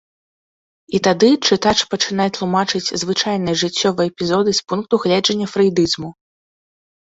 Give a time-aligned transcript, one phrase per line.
[0.97, 6.09] І тады чытач пачынае тлумачыць звычайныя жыццёвыя эпізоды з пункту гледжання фрэйдызму.